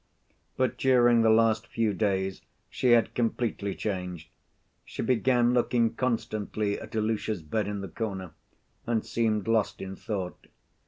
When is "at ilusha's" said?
6.79-7.43